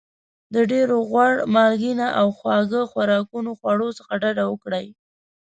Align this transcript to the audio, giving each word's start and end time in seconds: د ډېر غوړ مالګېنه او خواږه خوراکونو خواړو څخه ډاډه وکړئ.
د 0.53 0.55
ډېر 0.71 0.87
غوړ 1.09 1.33
مالګېنه 1.55 2.07
او 2.19 2.27
خواږه 2.37 2.81
خوراکونو 2.91 3.51
خواړو 3.59 3.87
څخه 3.97 4.13
ډاډه 4.21 4.43
وکړئ. 4.47 4.87